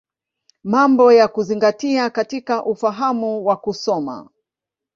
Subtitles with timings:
[0.63, 4.29] Mambo ya Kuzingatia katika Ufahamu wa Kusoma.